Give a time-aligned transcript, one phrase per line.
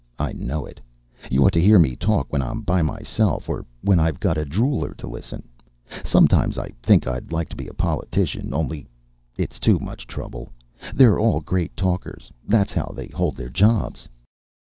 [0.17, 0.81] I know it.
[1.29, 4.43] You ought to hear me talk when I'm by myself, or when I've got a
[4.45, 5.47] drooler to listen.
[6.03, 8.87] Sometimes I think I'd like to be a politician, only
[9.37, 10.49] it's too much trouble.
[10.95, 14.09] They're all great talkers; that's how they hold their jobs.